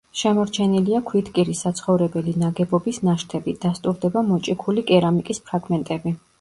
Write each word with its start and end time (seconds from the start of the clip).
შემორჩენილია 0.19 1.01
ქვითკირის 1.09 1.61
საცხოვრებელი 1.65 2.33
ნაგებობის 2.45 3.01
ნაშთები, 3.09 3.55
დასტურდება 3.69 4.27
მოჭიქული 4.33 4.89
კერამიკის 4.91 5.45
ფრაგმენტები. 5.51 6.19